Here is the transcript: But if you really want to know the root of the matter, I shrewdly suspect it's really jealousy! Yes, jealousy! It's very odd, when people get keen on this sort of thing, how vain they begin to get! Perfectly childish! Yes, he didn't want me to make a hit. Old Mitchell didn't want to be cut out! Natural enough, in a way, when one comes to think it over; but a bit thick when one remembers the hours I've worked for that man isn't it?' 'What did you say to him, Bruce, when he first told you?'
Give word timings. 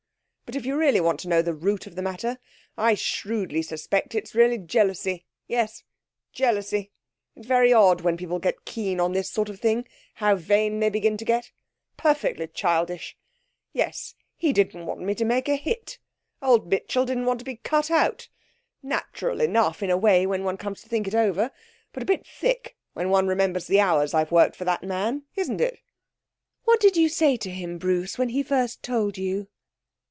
But 0.51 0.57
if 0.57 0.65
you 0.65 0.75
really 0.75 0.99
want 0.99 1.21
to 1.21 1.29
know 1.29 1.41
the 1.41 1.53
root 1.53 1.87
of 1.87 1.95
the 1.95 2.01
matter, 2.01 2.37
I 2.77 2.93
shrewdly 2.93 3.61
suspect 3.61 4.13
it's 4.13 4.35
really 4.35 4.57
jealousy! 4.57 5.25
Yes, 5.47 5.83
jealousy! 6.33 6.91
It's 7.37 7.47
very 7.47 7.71
odd, 7.71 8.01
when 8.01 8.17
people 8.17 8.37
get 8.37 8.65
keen 8.65 8.99
on 8.99 9.13
this 9.13 9.29
sort 9.29 9.47
of 9.47 9.61
thing, 9.61 9.87
how 10.15 10.35
vain 10.35 10.81
they 10.81 10.89
begin 10.89 11.15
to 11.15 11.23
get! 11.23 11.53
Perfectly 11.95 12.47
childish! 12.49 13.17
Yes, 13.71 14.13
he 14.35 14.51
didn't 14.51 14.85
want 14.85 14.99
me 14.99 15.15
to 15.15 15.23
make 15.23 15.47
a 15.47 15.55
hit. 15.55 15.99
Old 16.41 16.67
Mitchell 16.69 17.05
didn't 17.05 17.27
want 17.27 17.39
to 17.39 17.45
be 17.45 17.55
cut 17.55 17.89
out! 17.89 18.27
Natural 18.83 19.39
enough, 19.39 19.81
in 19.81 19.89
a 19.89 19.95
way, 19.95 20.27
when 20.27 20.43
one 20.43 20.57
comes 20.57 20.81
to 20.81 20.89
think 20.89 21.07
it 21.07 21.15
over; 21.15 21.51
but 21.93 22.03
a 22.03 22.05
bit 22.05 22.27
thick 22.27 22.75
when 22.91 23.09
one 23.09 23.25
remembers 23.25 23.67
the 23.67 23.79
hours 23.79 24.13
I've 24.13 24.33
worked 24.33 24.57
for 24.57 24.65
that 24.65 24.83
man 24.83 25.23
isn't 25.37 25.61
it?' 25.61 25.79
'What 26.65 26.81
did 26.81 26.97
you 26.97 27.07
say 27.07 27.37
to 27.37 27.49
him, 27.49 27.77
Bruce, 27.77 28.17
when 28.17 28.27
he 28.27 28.43
first 28.43 28.83
told 28.83 29.17
you?' 29.17 29.47